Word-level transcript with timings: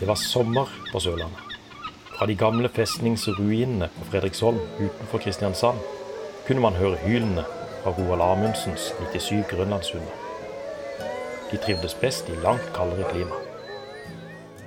Det 0.00 0.06
var 0.08 0.14
sommer 0.14 0.68
på 0.92 1.00
Sørlandet. 1.00 1.56
Fra 2.16 2.26
de 2.26 2.34
gamle 2.34 2.68
festningsruinene 2.72 3.90
på 3.98 4.04
Fredriksholm 4.08 4.60
utenfor 4.78 5.20
Kristiansand 5.20 5.78
kunne 6.46 6.62
man 6.64 6.78
høre 6.78 6.96
hylene 7.02 7.42
fra 7.82 7.92
Roald 7.98 8.22
Amundsens 8.24 8.86
97 9.12 9.42
grønlandshunder. 9.50 10.14
De 11.50 11.58
trivdes 11.60 11.94
best 12.00 12.30
i 12.32 12.38
langt 12.40 12.70
kaldere 12.72 13.10
klima. 13.10 13.40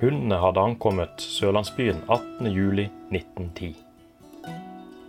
Hundene 0.02 0.38
hadde 0.38 0.62
ankommet 0.62 1.26
sørlandsbyen 1.26 2.04
18.07.1910. 2.14 3.72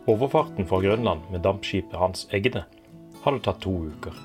Overfarten 0.07 0.68
fra 0.71 0.81
Grønland 0.86 1.21
med 1.35 1.45
dampskipet 1.45 2.00
Hans 2.00 2.25
Egde 2.32 2.64
hadde 3.27 3.43
tatt 3.45 3.61
to 3.67 3.75
uker. 3.91 4.17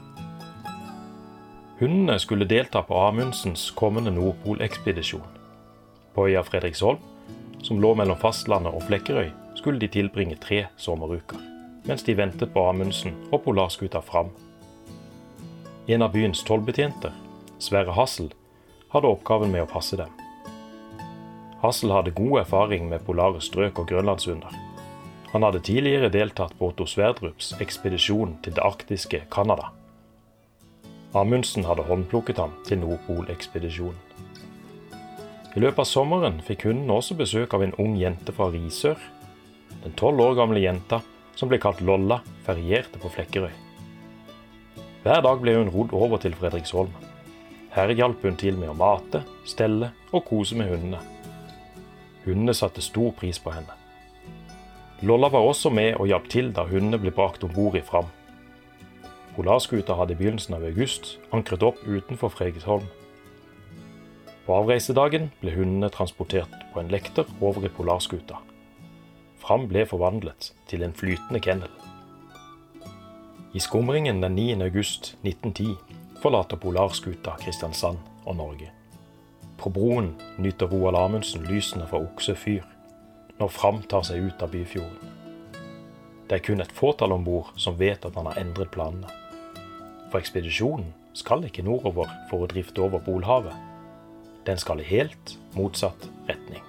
Hundene 1.84 2.16
skulle 2.23 2.47
delta 2.47 2.85
på 2.88 3.03
Amundsens 3.03 3.67
kommende 3.75 4.16
Nordpolekspedisjon. 4.16 5.38
På 6.19 6.27
øya 6.27 6.41
Fredriksholm, 6.43 6.97
som 7.63 7.79
lå 7.79 7.93
mellom 7.95 8.17
fastlandet 8.19 8.73
og 8.75 8.81
Flekkerøy, 8.83 9.29
skulle 9.55 9.79
de 9.79 9.87
tilbringe 9.87 10.35
tre 10.35 10.65
sommeruker, 10.75 11.39
mens 11.87 12.03
de 12.03 12.15
ventet 12.17 12.51
på 12.51 12.65
Amundsen 12.67 13.13
og 13.31 13.45
polarskuta 13.45 14.01
Fram. 14.03 14.33
En 15.87 16.03
av 16.03 16.11
byens 16.11 16.41
tollbetjenter, 16.43 17.13
Sverre 17.59 17.95
Hassel, 17.95 18.33
hadde 18.91 19.07
oppgaven 19.07 19.53
med 19.53 19.63
å 19.63 19.69
passe 19.71 19.95
dem. 19.95 20.11
Hassel 21.63 21.95
hadde 21.95 22.11
god 22.20 22.41
erfaring 22.41 22.91
med 22.91 23.07
polare 23.07 23.39
strøk 23.39 23.79
og 23.79 23.87
grønlandshunder. 23.87 24.59
Han 25.31 25.47
hadde 25.47 25.63
tidligere 25.71 26.11
deltatt 26.11 26.59
på 26.59 26.73
Otto 26.73 26.83
Sverdrups 26.83 27.53
ekspedisjon 27.63 28.35
til 28.43 28.59
det 28.59 28.67
arktiske 28.67 29.23
Canada. 29.31 29.71
Amundsen 31.15 31.63
hadde 31.63 31.87
håndplukket 31.87 32.43
ham 32.43 32.59
til 32.67 32.83
Nordpolekspedisjonen. 32.83 34.09
I 35.57 35.61
løpet 35.63 35.81
av 35.81 35.87
sommeren 35.89 36.35
fikk 36.45 36.67
hunden 36.67 36.91
også 36.93 37.15
besøk 37.17 37.55
av 37.57 37.63
en 37.65 37.73
ung 37.81 37.95
jente 37.97 38.33
fra 38.35 38.51
Risør. 38.53 38.99
Den 39.81 39.95
tolv 39.97 40.21
år 40.21 40.35
gamle 40.37 40.61
jenta, 40.61 40.99
som 41.35 41.49
ble 41.49 41.57
kalt 41.61 41.81
Lolla, 41.81 42.19
ferierte 42.45 43.01
på 43.01 43.09
Flekkerøy. 43.15 43.51
Hver 45.01 45.23
dag 45.25 45.41
ble 45.41 45.55
hun 45.55 45.71
rodd 45.73 45.95
over 45.95 46.21
til 46.21 46.35
Fredriksholm. 46.37 46.91
Her 47.73 47.93
hjalp 47.95 48.21
hun 48.25 48.37
til 48.37 48.59
med 48.61 48.70
å 48.70 48.77
mate, 48.77 49.23
stelle 49.47 49.89
og 50.11 50.25
kose 50.27 50.57
med 50.59 50.70
hundene. 50.70 51.01
Hundene 52.27 52.53
satte 52.53 52.83
stor 52.85 53.13
pris 53.17 53.39
på 53.41 53.53
henne. 53.55 53.73
Lolla 55.01 55.31
var 55.33 55.47
også 55.47 55.71
med 55.73 55.95
og 55.95 56.11
hjalp 56.11 56.29
til 56.29 56.53
da 56.53 56.67
hundene 56.67 56.99
ble 57.01 57.15
brakt 57.15 57.45
om 57.47 57.53
bord 57.55 57.79
i 57.79 57.85
Fram. 57.85 58.09
Polarskuta 59.37 59.95
hadde 59.95 60.13
i 60.13 60.20
begynnelsen 60.20 60.57
av 60.59 60.65
august 60.67 61.15
ankret 61.33 61.63
opp 61.63 61.79
utenfor 61.87 62.33
Fredriksholm. 62.35 62.85
På 64.50 64.55
avreisedagen 64.63 65.28
ble 65.44 65.51
hundene 65.53 65.91
transportert 65.94 66.53
på 66.73 66.79
en 66.81 66.88
lekter 66.89 67.28
over 67.38 67.67
i 67.67 67.69
polarskuta. 67.69 68.39
Fram 69.38 69.67
ble 69.69 69.83
forvandlet 69.85 70.47
til 70.72 70.81
en 70.81 70.95
flytende 70.97 71.38
kennel. 71.45 71.69
I 73.53 73.61
skumringen 73.61 74.23
den 74.25 74.33
9. 74.39 74.47
august 74.66 75.11
1910 75.22 75.77
forlater 76.23 76.57
polarskuta 76.57 77.35
Kristiansand 77.44 78.01
og 78.25 78.39
Norge. 78.41 78.72
På 79.61 79.69
broen 79.69 80.16
nyter 80.41 80.73
Roald 80.73 80.97
Amundsen 80.97 81.45
lysene 81.45 81.85
fra 81.85 82.01
Okse 82.01 82.33
fyr 82.33 82.66
når 83.38 83.53
Fram 83.53 83.83
tar 83.85 84.09
seg 84.09 84.31
ut 84.31 84.41
av 84.41 84.50
Byfjorden. 84.50 85.16
Det 86.25 86.39
er 86.41 86.45
kun 86.50 86.66
et 86.66 86.73
fåtall 86.81 87.13
om 87.13 87.29
bord 87.29 87.53
som 87.53 87.77
vet 87.77 88.01
at 88.01 88.17
han 88.17 88.33
har 88.33 88.41
endret 88.41 88.73
planene. 88.73 89.13
For 90.09 90.17
ekspedisjonen 90.17 90.89
skal 91.13 91.45
ikke 91.45 91.69
nordover 91.69 92.09
for 92.33 92.41
å 92.41 92.50
drifte 92.50 92.81
over 92.81 93.05
Polhavet 93.05 93.69
den 94.45 94.57
skal 94.57 94.81
i 94.81 94.88
helt 94.88 95.38
motsatt 95.55 96.09
retning. 96.27 96.63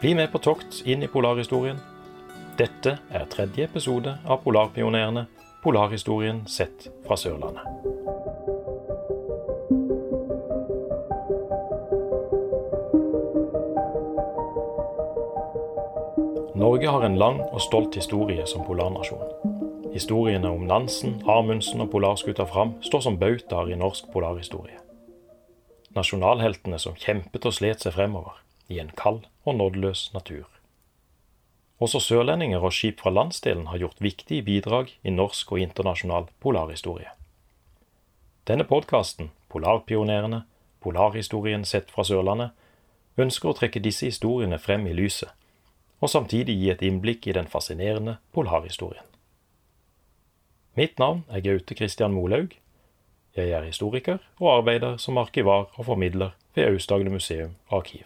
Bli 0.00 0.14
med 0.14 0.32
på 0.32 0.38
tokt 0.38 0.82
inn 0.84 1.02
i 1.02 1.08
polarhistorien. 1.08 1.78
Dette 2.58 2.98
er 3.10 3.24
tredje 3.32 3.64
episode 3.64 4.18
av 4.28 4.42
Polarpionerene, 4.44 5.26
polarhistorien 5.64 6.44
sett 6.46 6.90
fra 7.06 7.16
Sørlandet. 7.16 7.64
Norge 16.54 16.88
har 16.88 17.02
en 17.08 17.18
lang 17.18 17.40
og 17.50 17.60
stolt 17.64 17.96
historie 17.96 18.46
som 18.46 18.62
polarnasjon. 18.68 19.53
Historiene 19.94 20.50
om 20.50 20.64
Nansen, 20.66 21.20
Amundsen 21.30 21.84
og 21.84 21.92
polarskuta 21.92 22.48
Fram 22.50 22.72
står 22.82 23.04
som 23.04 23.18
bautaer 23.20 23.68
i 23.70 23.76
norsk 23.78 24.08
polarhistorie. 24.10 24.80
Nasjonalheltene 25.94 26.80
som 26.82 26.96
kjempet 26.98 27.46
og 27.46 27.54
slet 27.54 27.84
seg 27.84 27.94
fremover 27.94 28.40
i 28.66 28.80
en 28.82 28.90
kald 28.98 29.28
og 29.46 29.60
nådeløs 29.60 30.08
natur. 30.16 30.48
Også 31.78 32.02
sørlendinger 32.02 32.66
og 32.66 32.74
skip 32.74 32.98
fra 33.04 33.14
landsdelen 33.14 33.70
har 33.70 33.84
gjort 33.84 34.02
viktige 34.02 34.42
bidrag 34.42 34.90
i 35.06 35.14
norsk 35.14 35.54
og 35.54 35.62
internasjonal 35.62 36.26
polarhistorie. 36.42 37.14
Denne 38.50 38.66
podkasten, 38.66 39.30
Polarpionerene, 39.46 40.42
polarhistorien 40.82 41.62
sett 41.62 41.94
fra 41.94 42.02
Sørlandet, 42.02 42.50
ønsker 43.14 43.52
å 43.52 43.58
trekke 43.62 43.78
disse 43.78 44.10
historiene 44.10 44.58
frem 44.58 44.90
i 44.90 44.98
lyset, 44.98 45.30
og 46.02 46.10
samtidig 46.10 46.58
gi 46.58 46.70
et 46.74 46.82
innblikk 46.82 47.28
i 47.30 47.38
den 47.38 47.46
fascinerende 47.46 48.18
polarhistorien. 48.34 49.13
Mitt 50.74 50.98
navn 50.98 51.22
er 51.30 51.40
Gaute 51.40 51.74
Christian 51.74 52.12
Molaug. 52.12 52.48
Jeg 53.36 53.50
er 53.50 53.62
historiker 53.62 54.18
og 54.40 54.56
arbeider 54.56 54.96
som 54.96 55.18
arkivar 55.18 55.68
og 55.74 55.84
formidler 55.86 56.30
ved 56.54 56.64
Aust-Agder 56.66 57.10
museum 57.10 57.52
og 57.68 57.76
arkiv. 57.76 58.02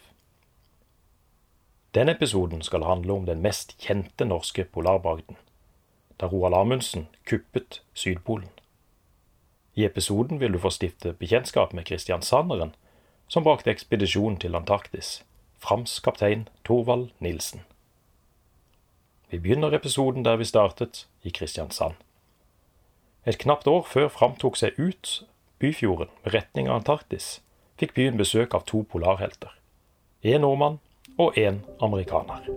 Denne 1.95 2.11
episoden 2.11 2.61
skal 2.61 2.83
handle 2.85 3.13
om 3.13 3.25
den 3.25 3.41
mest 3.41 3.73
kjente 3.81 4.25
norske 4.25 4.63
polarbragden, 4.63 5.37
da 6.21 6.29
Roald 6.29 6.53
Amundsen 6.53 7.07
kuppet 7.29 7.81
Sydpolen. 7.93 8.49
I 9.73 9.85
episoden 9.85 10.39
vil 10.39 10.53
du 10.53 10.59
få 10.59 10.69
stifte 10.69 11.13
bekjentskap 11.13 11.73
med 11.73 11.87
kristiansanderen 11.89 12.75
som 13.27 13.43
brakte 13.43 13.71
ekspedisjonen 13.71 14.37
til 14.37 14.55
Antarktis, 14.55 15.23
Frams 15.57 15.99
kaptein 15.99 16.47
Thorvald 16.65 17.09
Nilsen. 17.19 17.65
Vi 19.29 19.39
begynner 19.39 19.73
episoden 19.73 20.25
der 20.25 20.35
vi 20.35 20.45
startet, 20.45 21.07
i 21.23 21.29
Kristiansand. 21.29 21.97
Et 23.27 23.37
knapt 23.37 23.67
år 23.67 23.83
før 23.83 24.07
Fram 24.07 24.37
tok 24.39 24.55
seg 24.59 24.77
ut 24.79 25.19
Byfjorden 25.59 26.07
med 26.23 26.33
retning 26.33 26.69
av 26.69 26.79
Antarktis, 26.79 27.41
fikk 27.79 27.91
byen 27.97 28.19
besøk 28.19 28.53
av 28.55 28.63
to 28.69 28.85
polarhelter. 28.87 29.51
En 30.23 30.45
nordmann 30.45 30.77
og 31.19 31.35
en 31.39 31.59
amerikaner. 31.83 32.47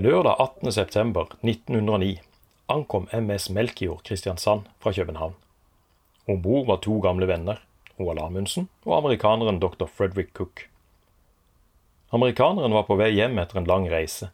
Lørdag 0.00 0.40
18.9.1909 0.64 2.22
ankom 2.72 3.08
MS 3.12 3.50
Melkjord 3.52 4.00
Kristiansand 4.08 4.64
fra 4.80 4.94
København. 4.96 5.36
Om 6.24 6.40
bord 6.40 6.66
var 6.72 6.80
to 6.80 6.96
gamle 7.04 7.28
venner, 7.28 7.60
Roald 8.00 8.22
Amundsen 8.22 8.70
og 8.86 8.96
amerikaneren 8.96 9.60
dr. 9.60 9.84
Frederick 9.84 10.32
Cook. 10.32 10.70
Amerikaneren 12.16 12.72
var 12.72 12.88
på 12.88 12.96
vei 12.96 13.12
hjem 13.12 13.36
etter 13.42 13.60
en 13.60 13.68
lang 13.68 13.90
reise. 13.92 14.30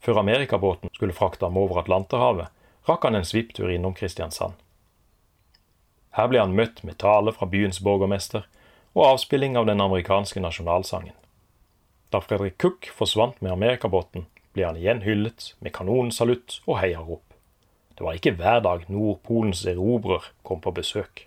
Før 0.00 0.20
amerikabåten 0.22 0.92
skulle 0.94 1.16
frakte 1.16 1.46
ham 1.46 1.56
over 1.60 1.80
Atlanterhavet, 1.82 2.48
rakk 2.88 3.04
han 3.08 3.18
en 3.18 3.26
svipptur 3.26 3.70
innom 3.72 3.94
Kristiansand. 3.94 4.54
Her 6.16 6.30
ble 6.32 6.40
han 6.40 6.56
møtt 6.56 6.82
med 6.86 6.98
tale 7.02 7.34
fra 7.36 7.48
byens 7.50 7.82
borgermester 7.84 8.46
og 8.96 9.04
avspilling 9.10 9.58
av 9.60 9.66
den 9.68 9.82
amerikanske 9.84 10.40
nasjonalsangen. 10.40 11.16
Da 12.10 12.22
Fredrik 12.24 12.56
Cook 12.62 12.88
forsvant 12.94 13.42
med 13.42 13.52
amerikabåten, 13.52 14.24
ble 14.56 14.64
han 14.64 14.78
igjen 14.80 15.02
hyllet 15.04 15.50
med 15.60 15.74
kanonsalutt 15.76 16.60
og 16.64 16.78
heiarop. 16.80 17.24
Det 17.96 18.04
var 18.04 18.16
ikke 18.16 18.36
hver 18.38 18.62
dag 18.64 18.86
Nordpolens 18.92 19.64
erobrer 19.68 20.30
kom 20.46 20.62
på 20.64 20.72
besøk. 20.76 21.26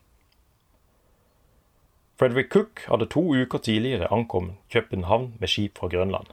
Frederick 2.19 2.49
Cook 2.51 2.81
hadde 2.89 3.07
to 3.13 3.21
uker 3.31 3.61
tidligere 3.63 4.09
ankommet 4.11 4.57
København 4.73 5.35
med 5.39 5.49
skip 5.49 5.77
fra 5.77 5.87
Grønland. 5.87 6.27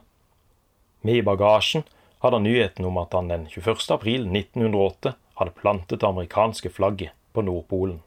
Med 1.01 1.21
i 1.21 1.23
bagasjen 1.23 1.85
hadde 2.19 2.35
han 2.35 2.43
nyheten 2.43 2.85
om 2.85 2.97
at 2.97 3.13
han 3.13 3.27
den 3.31 3.47
21. 3.49 3.77
april 3.93 4.27
1908 4.29 5.13
hadde 5.39 5.57
plantet 5.61 5.99
det 6.01 6.07
amerikanske 6.07 6.69
flagget 6.69 7.13
på 7.33 7.41
Nordpolen. 7.41 7.99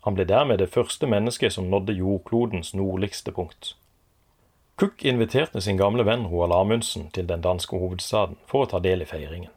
Han 0.00 0.16
ble 0.16 0.24
dermed 0.24 0.60
det 0.60 0.72
første 0.72 1.06
mennesket 1.06 1.52
som 1.52 1.68
nådde 1.70 1.96
jordklodens 1.98 2.74
nordligste 2.74 3.32
punkt. 3.32 3.74
Cook 4.80 5.04
inviterte 5.04 5.60
sin 5.60 5.76
gamle 5.76 6.06
venn 6.08 6.24
Roald 6.28 6.54
Amundsen 6.56 7.10
til 7.12 7.26
den 7.28 7.42
danske 7.44 7.76
hovedstaden 7.76 8.38
for 8.48 8.64
å 8.64 8.70
ta 8.70 8.80
del 8.80 9.04
i 9.04 9.08
feiringen. 9.08 9.52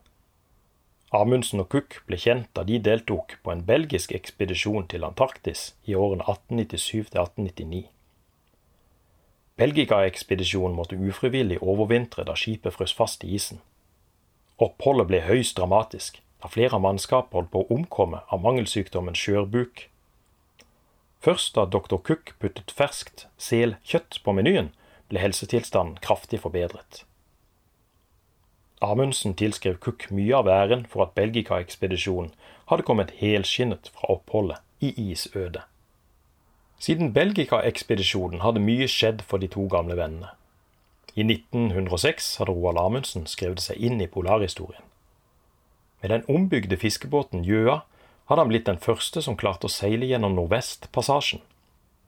Amundsen 1.16 1.62
og 1.62 1.70
Cook 1.72 2.02
ble 2.10 2.18
kjent 2.20 2.50
da 2.58 2.66
de 2.68 2.80
deltok 2.82 3.38
på 3.46 3.54
en 3.54 3.64
belgisk 3.64 4.12
ekspedisjon 4.18 4.90
til 4.92 5.06
Antarktis 5.08 5.76
i 5.86 5.96
årene 5.96 6.26
1897 6.26 7.14
til 7.14 7.22
1899. 7.22 7.84
Belgica-ekspedisjonen 9.62 10.76
måtte 10.76 10.98
ufrivillig 10.98 11.60
overvintre 11.62 12.26
da 12.26 12.36
skipet 12.36 12.74
frøs 12.74 12.94
fast 12.98 13.24
i 13.24 13.36
isen. 13.38 13.62
Oppholdet 14.58 15.10
ble 15.10 15.22
høyst 15.28 15.58
dramatisk, 15.58 16.22
da 16.42 16.50
flere 16.50 16.78
av 16.78 16.84
mannskapet 16.86 17.38
holdt 17.38 17.52
på 17.54 17.64
å 17.64 17.76
omkomme 17.78 18.24
av 18.30 18.42
mangelsykdommen 18.44 19.18
skjørbuk 19.18 19.88
Først 21.24 21.56
da 21.56 21.64
dr. 21.64 22.02
Cook 22.04 22.34
puttet 22.42 22.72
ferskt 22.76 23.28
selkjøtt 23.40 24.18
på 24.26 24.34
menyen, 24.36 24.74
ble 25.08 25.22
helsetilstanden 25.24 26.02
kraftig 26.04 26.42
forbedret. 26.44 27.06
Amundsen 28.84 29.32
tilskrev 29.40 29.78
Cook 29.80 30.10
mye 30.12 30.36
av 30.36 30.50
æren 30.52 30.84
for 30.92 31.06
at 31.06 31.14
Belgika-ekspedisjonen 31.16 32.34
hadde 32.68 32.84
kommet 32.90 33.16
helskinnet 33.22 33.88
fra 33.96 34.18
oppholdet 34.18 34.60
i 34.84 34.92
isødet. 35.14 35.64
Siden 36.84 37.14
Belgika-ekspedisjonen 37.16 38.42
hadde 38.44 38.60
mye 38.60 38.90
skjedd 38.92 39.22
for 39.24 39.40
de 39.40 39.48
to 39.48 39.70
gamle 39.72 39.96
vennene. 39.96 40.34
I 41.16 41.24
1906 41.24 42.26
hadde 42.42 42.52
Roald 42.52 42.80
Amundsen 42.82 43.24
skrevet 43.32 43.62
seg 43.64 43.78
inn 43.80 44.02
i 44.04 44.08
polarhistorien. 44.12 44.84
Med 46.02 46.12
den 46.12 46.26
ombygde 46.28 46.76
fiskebåten 46.76 47.46
Gjøa 47.48 47.78
hadde 48.28 48.42
han 48.42 48.50
blitt 48.52 48.68
den 48.68 48.82
første 48.84 49.24
som 49.24 49.38
klarte 49.40 49.70
å 49.70 49.72
seile 49.72 50.10
gjennom 50.10 50.36
Nordvestpassasjen, 50.36 51.40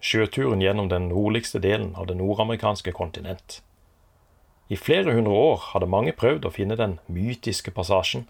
sjøturen 0.04 0.64
gjennom 0.66 0.90
den 0.92 1.08
nordligste 1.08 1.62
delen 1.64 1.94
av 1.96 2.10
det 2.10 2.18
nordamerikanske 2.20 2.92
kontinent. 2.98 3.62
I 4.68 4.76
flere 4.76 5.14
hundre 5.16 5.38
år 5.40 5.70
hadde 5.70 5.88
mange 5.94 6.12
prøvd 6.20 6.50
å 6.50 6.52
finne 6.52 6.76
den 6.76 6.98
mytiske 7.08 7.72
passasjen. 7.72 8.26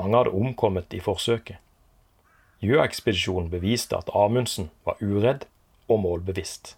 Mange 0.00 0.22
hadde 0.22 0.32
omkommet 0.40 0.96
i 0.96 1.02
forsøket. 1.04 1.60
Gjøa-ekspedisjonen 2.64 3.52
beviste 3.52 3.98
at 4.00 4.08
Amundsen 4.16 4.70
var 4.88 4.96
uredd 5.04 5.44
og 5.88 6.00
målbevisst. 6.02 6.74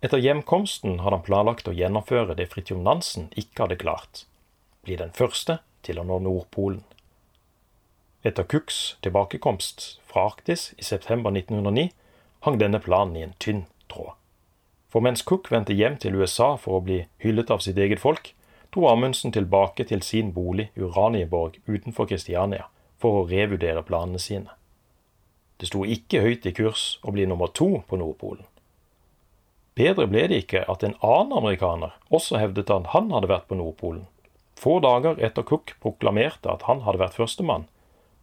Etter 0.00 0.22
hjemkomsten 0.22 1.00
hadde 1.04 1.18
han 1.18 1.26
planlagt 1.26 1.68
å 1.68 1.76
gjennomføre 1.76 2.36
det 2.38 2.48
Fridtjof 2.52 2.80
Nansen 2.80 3.28
ikke 3.36 3.66
hadde 3.66 3.80
klart, 3.82 4.24
bli 4.86 4.96
den 4.96 5.12
første 5.16 5.58
til 5.84 6.00
å 6.00 6.06
nå 6.08 6.20
Nordpolen. 6.24 6.84
Etter 8.24 8.44
Cooks 8.44 8.96
tilbakekomst 9.04 10.00
fra 10.08 10.26
Arktis 10.28 10.70
i 10.76 10.84
september 10.84 11.32
1909 11.32 11.90
hang 12.44 12.58
denne 12.60 12.80
planen 12.80 13.16
i 13.16 13.24
en 13.24 13.36
tynn 13.40 13.62
tråd. 13.92 14.12
For 14.90 15.04
mens 15.04 15.22
Cook 15.22 15.50
vendte 15.52 15.76
hjem 15.76 15.96
til 16.02 16.16
USA 16.18 16.54
for 16.60 16.78
å 16.78 16.84
bli 16.84 17.04
hyllet 17.22 17.50
av 17.52 17.62
sitt 17.64 17.78
eget 17.78 18.02
folk, 18.02 18.32
dro 18.74 18.88
Amundsen 18.90 19.32
tilbake 19.32 19.86
til 19.88 20.02
sin 20.02 20.32
bolig 20.34 20.70
Uranieborg 20.76 21.60
utenfor 21.66 22.08
Kristiania 22.10 22.66
for 23.00 23.20
å 23.20 23.28
revurdere 23.28 23.84
planene 23.86 24.20
sine. 24.20 24.52
Det 25.60 25.68
sto 25.68 25.84
ikke 25.84 26.22
høyt 26.24 26.46
i 26.48 26.54
kurs 26.56 26.84
å 27.04 27.12
bli 27.12 27.26
nummer 27.28 27.52
to 27.52 27.82
på 27.86 27.98
Nordpolen. 28.00 28.46
Bedre 29.76 30.06
ble 30.10 30.26
det 30.32 30.38
ikke 30.44 30.64
at 30.72 30.82
en 30.84 30.96
annen 31.04 31.36
amerikaner 31.36 31.92
også 32.08 32.40
hevdet 32.40 32.72
at 32.72 32.90
han 32.94 33.12
hadde 33.12 33.30
vært 33.30 33.46
på 33.48 33.58
Nordpolen. 33.60 34.06
Få 34.60 34.80
dager 34.84 35.20
etter 35.24 35.44
Cook 35.46 35.76
proklamerte 35.80 36.50
at 36.52 36.66
han 36.68 36.82
hadde 36.84 37.00
vært 37.00 37.16
førstemann, 37.16 37.68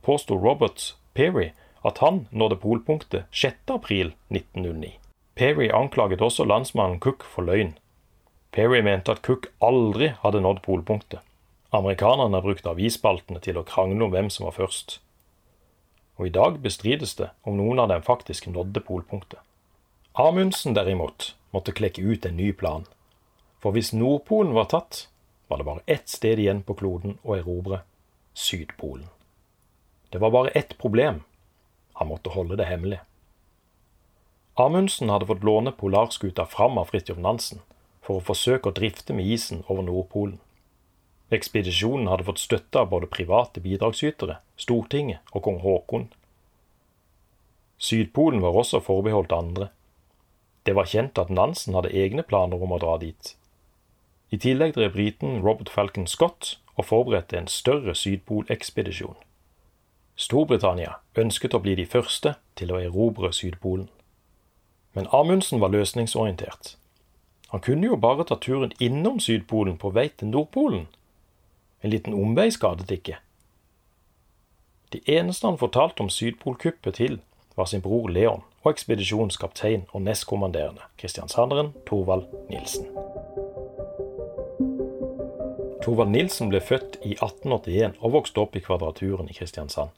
påsto 0.05 0.37
Robert 0.37 0.91
Perry 1.17 1.51
at 1.87 2.01
han 2.03 2.25
nådde 2.29 2.59
polpunktet 2.61 3.25
6.4.1909. 3.31 4.97
Perry 5.37 5.69
anklaget 5.73 6.21
også 6.21 6.45
landsmannen 6.45 6.99
Cook 6.99 7.25
for 7.25 7.45
løgn. 7.45 7.75
Perry 8.51 8.81
mente 8.81 9.13
at 9.13 9.21
Cook 9.25 9.49
aldri 9.61 10.11
hadde 10.23 10.41
nådd 10.41 10.63
polpunktet. 10.65 11.21
Amerikanerne 11.73 12.41
brukte 12.41 12.71
avisspaltene 12.71 13.41
til 13.43 13.59
å 13.59 13.65
krangle 13.67 14.07
om 14.07 14.13
hvem 14.13 14.31
som 14.33 14.47
var 14.47 14.55
først. 14.57 14.99
Og 16.17 16.27
i 16.27 16.33
dag 16.33 16.59
bestrides 16.61 17.15
det 17.15 17.29
om 17.45 17.57
noen 17.57 17.79
av 17.79 17.91
dem 17.91 18.01
faktisk 18.05 18.47
nådde 18.49 18.81
polpunktet. 18.85 19.39
Amundsen 20.17 20.73
derimot 20.73 21.35
måtte 21.53 21.75
klekke 21.77 22.01
ut 22.01 22.25
en 22.25 22.37
ny 22.37 22.51
plan. 22.53 22.87
For 23.61 23.73
hvis 23.73 23.93
Nordpolen 23.93 24.55
var 24.57 24.69
tatt, 24.71 25.07
var 25.47 25.61
det 25.61 25.67
bare 25.67 25.85
ett 25.85 26.09
sted 26.09 26.39
igjen 26.41 26.63
på 26.65 26.73
kloden 26.77 27.19
å 27.23 27.37
erobre 27.37 27.83
Sydpolen. 28.33 29.07
Det 30.09 30.17
var 30.21 30.31
bare 30.31 30.49
ett 30.57 30.77
problem. 30.77 31.21
Han 31.93 32.09
måtte 32.09 32.33
holde 32.33 32.57
det 32.57 32.65
hemmelig. 32.65 32.99
Amundsen 34.57 35.09
hadde 35.09 35.25
fått 35.29 35.43
låne 35.45 35.71
polarskuta 35.71 36.45
fram 36.45 36.77
av 36.81 36.89
Fridtjof 36.89 37.19
Nansen 37.21 37.61
for 38.01 38.17
å 38.17 38.25
forsøke 38.25 38.69
å 38.71 38.77
drifte 38.77 39.13
med 39.13 39.29
isen 39.29 39.63
over 39.67 39.85
Nordpolen. 39.85 40.39
Ekspedisjonen 41.33 42.07
hadde 42.07 42.23
fått 42.23 42.39
støtte 42.39 42.79
av 42.79 42.91
både 42.93 43.09
private 43.11 43.59
bidragsytere, 43.63 44.37
Stortinget 44.55 45.33
og 45.33 45.43
kong 45.43 45.59
Haakon. 45.63 46.07
Sydpolen 47.77 48.41
var 48.41 48.55
også 48.55 48.79
forbeholdt 48.81 49.35
andre. 49.35 49.69
Det 50.63 50.75
var 50.75 50.87
kjent 50.87 51.19
at 51.19 51.29
Nansen 51.29 51.75
hadde 51.75 51.91
egne 51.95 52.23
planer 52.23 52.63
om 52.63 52.73
å 52.75 52.79
dra 52.81 52.95
dit. 53.01 53.35
I 54.31 54.39
tillegg 54.43 54.73
drev 54.75 54.95
briten 54.95 55.41
Robert 55.43 55.69
Falcon 55.71 56.07
Scott 56.07 56.57
og 56.75 56.89
forberedte 56.89 57.37
en 57.37 57.47
større 57.51 57.95
sydpolekspedisjon. 57.95 59.15
Storbritannia 60.17 60.97
ønsket 61.15 61.53
å 61.53 61.61
bli 61.61 61.75
de 61.77 61.85
første 61.85 62.33
til 62.57 62.73
å 62.73 62.79
erobre 62.81 63.29
Sydpolen. 63.35 63.85
Men 64.97 65.07
Amundsen 65.13 65.61
var 65.61 65.69
løsningsorientert. 65.69 66.73
Han 67.53 67.61
kunne 67.61 67.91
jo 67.91 67.99
bare 68.01 68.25
ta 68.25 68.35
turen 68.41 68.73
innom 68.81 69.19
Sydpolen 69.21 69.77
på 69.77 69.91
vei 69.93 70.07
til 70.09 70.31
Nordpolen. 70.33 70.87
En 71.83 71.89
liten 71.89 72.13
omvei 72.13 72.49
skadet 72.51 72.91
ikke. 72.91 73.17
De 74.93 75.01
eneste 75.05 75.47
han 75.47 75.59
fortalte 75.59 76.01
om 76.01 76.09
Sydpolkuppet 76.09 76.95
til, 76.95 77.19
var 77.55 77.65
sin 77.65 77.81
bror 77.81 78.07
Leon 78.09 78.43
og 78.63 78.71
ekspedisjonens 78.71 79.37
kaptein 79.37 79.85
og 79.91 80.01
nestkommanderende, 80.05 80.85
kristiansanderen 80.97 81.73
Thorvald 81.87 82.27
Nilsen. 82.49 82.87
Thorvald 85.83 86.11
Nilsen 86.11 86.51
ble 86.51 86.61
født 86.61 86.99
i 87.01 87.15
1881 87.15 87.97
og 87.99 88.13
vokste 88.15 88.43
opp 88.43 88.55
i 88.55 88.63
Kvadraturen 88.63 89.29
i 89.31 89.35
Kristiansand. 89.35 89.91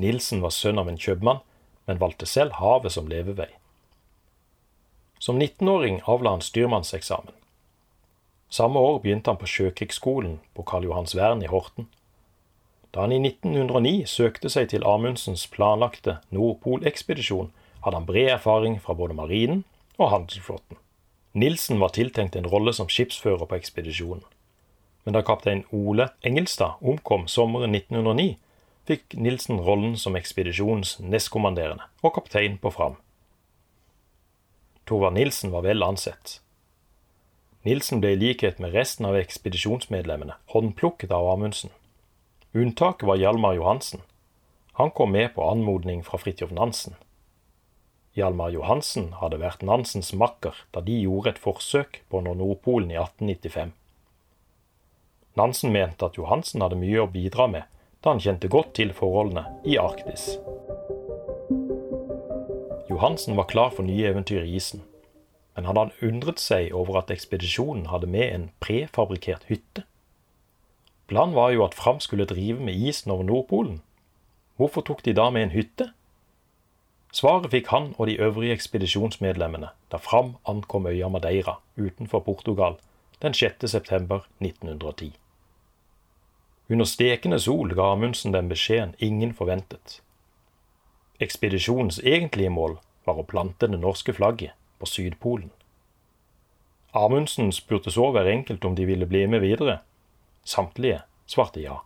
Nilsen 0.00 0.40
var 0.42 0.54
sønn 0.54 0.80
av 0.80 0.88
en 0.88 1.00
kjøpmann, 1.00 1.42
men 1.86 2.00
valgte 2.00 2.26
selv 2.26 2.56
havet 2.60 2.94
som 2.94 3.08
levevei. 3.10 3.50
Som 5.18 5.38
19-åring 5.38 6.00
avla 6.10 6.36
han 6.36 6.44
styrmannseksamen. 6.44 7.34
Samme 8.52 8.78
år 8.78 8.98
begynte 9.00 9.32
han 9.32 9.40
på 9.40 9.48
Sjøkrigsskolen 9.48 10.34
på 10.52 10.62
Karl 10.68 10.84
Johans 10.84 11.14
vern 11.16 11.40
i 11.40 11.48
Horten. 11.48 11.86
Da 12.92 13.06
han 13.06 13.14
i 13.16 13.20
1909 13.24 14.04
søkte 14.12 14.50
seg 14.52 14.68
til 14.68 14.84
Amundsens 14.84 15.46
planlagte 15.48 16.18
Nordpolekspedisjon, 16.36 17.48
hadde 17.80 17.96
han 17.96 18.08
bred 18.10 18.28
erfaring 18.34 18.76
fra 18.84 18.92
både 18.98 19.16
marinen 19.16 19.64
og 19.96 20.10
handelsflåten. 20.12 20.76
Nilsen 21.32 21.80
var 21.80 21.94
tiltenkt 21.96 22.36
en 22.36 22.50
rolle 22.52 22.76
som 22.76 22.92
skipsfører 22.92 23.48
på 23.48 23.56
ekspedisjonen. 23.56 24.20
Men 25.04 25.16
da 25.16 25.24
kaptein 25.24 25.64
Ole 25.72 26.10
Engelstad 26.20 26.76
omkom 26.84 27.24
sommeren 27.32 27.72
1909, 27.72 28.36
fikk 28.84 29.16
Nilsen 29.16 29.64
rollen 29.64 29.96
som 29.96 30.18
ekspedisjonens 30.18 30.98
nestkommanderende 31.00 31.88
og 32.04 32.18
kaptein 32.20 32.60
på 32.60 32.76
Fram. 32.76 33.00
Torvald 34.84 35.16
Nilsen 35.16 35.56
var 35.56 35.64
vel 35.64 35.80
ansett. 35.86 36.42
Nilsen 37.62 38.00
ble 38.02 38.16
i 38.16 38.18
likhet 38.18 38.58
med 38.58 38.72
resten 38.74 39.06
av 39.06 39.14
ekspedisjonsmedlemmene 39.20 40.34
håndplukket 40.50 41.12
av 41.14 41.28
Amundsen. 41.30 41.70
Unntaket 42.52 43.06
var 43.06 43.20
Hjalmar 43.20 43.54
Johansen. 43.54 44.02
Han 44.72 44.90
kom 44.90 45.12
med 45.12 45.34
på 45.34 45.46
anmodning 45.46 46.02
fra 46.02 46.18
Fridtjof 46.18 46.50
Nansen. 46.50 46.96
Hjalmar 48.18 48.50
Johansen 48.50 49.12
hadde 49.22 49.38
vært 49.40 49.62
Nansens 49.62 50.10
makker 50.12 50.58
da 50.74 50.82
de 50.82 50.98
gjorde 51.04 51.32
et 51.32 51.40
forsøk 51.40 52.02
på 52.10 52.20
Nordpolen 52.26 52.90
i 52.90 52.98
1895. 52.98 53.72
Nansen 55.38 55.72
mente 55.72 56.10
at 56.10 56.18
Johansen 56.18 56.66
hadde 56.66 56.82
mye 56.82 57.06
å 57.06 57.08
bidra 57.08 57.46
med 57.48 57.70
da 58.02 58.10
han 58.10 58.20
kjente 58.20 58.50
godt 58.50 58.74
til 58.76 58.90
forholdene 58.92 59.46
i 59.64 59.78
Arktis. 59.78 60.32
Johansen 62.90 63.38
var 63.38 63.48
klar 63.48 63.70
for 63.70 63.86
nye 63.86 64.10
eventyr 64.10 64.42
i 64.42 64.58
isen, 64.58 64.82
men 65.56 65.68
hadde 65.68 65.80
han 65.80 66.08
undret 66.08 66.40
seg 66.40 66.72
over 66.72 66.98
at 67.02 67.10
ekspedisjonen 67.12 67.88
hadde 67.92 68.08
med 68.08 68.28
en 68.34 68.50
prefabrikkert 68.60 69.48
hytte? 69.50 69.84
Planen 71.06 71.34
var 71.34 71.50
jo 71.52 71.64
at 71.64 71.74
Fram 71.74 72.00
skulle 72.00 72.24
drive 72.24 72.60
med 72.60 72.74
isen 72.74 73.10
over 73.12 73.24
Nordpolen. 73.24 73.82
Hvorfor 74.56 74.80
tok 74.80 75.04
de 75.04 75.12
da 75.12 75.28
med 75.30 75.42
en 75.42 75.56
hytte? 75.56 75.90
Svaret 77.12 77.50
fikk 77.52 77.68
han 77.68 77.90
og 77.98 78.06
de 78.08 78.16
øvrige 78.16 78.54
ekspedisjonsmedlemmene 78.56 79.68
da 79.92 80.00
Fram 80.00 80.36
ankom 80.48 80.86
øya 80.86 81.08
Madeira 81.08 81.58
utenfor 81.76 82.20
Portugal 82.24 82.78
den 83.22 83.34
6. 83.34 83.68
september 83.68 84.24
1910. 84.40 85.12
Under 86.70 86.84
stekende 86.84 87.40
sol 87.40 87.74
ga 87.76 87.92
Amundsen 87.92 88.32
den 88.32 88.48
beskjeden 88.48 88.94
ingen 88.98 89.34
forventet. 89.34 90.00
Ekspedisjonens 91.20 91.98
egentlige 91.98 92.50
mål 92.50 92.78
var 93.04 93.20
å 93.20 93.28
plante 93.28 93.68
det 93.68 93.80
norske 93.80 94.16
flagget 94.16 94.56
på 94.82 94.88
Sydpolen. 94.90 95.52
Amundsen 96.92 97.52
spurte 97.54 97.94
så 97.94 98.10
hver 98.12 98.26
enkelt 98.28 98.66
om 98.66 98.74
de 98.76 98.84
ville 98.88 99.06
bli 99.06 99.22
med 99.30 99.44
videre. 99.46 99.78
Samtlige 100.44 101.04
svarte 101.30 101.62
ja. 101.62 101.78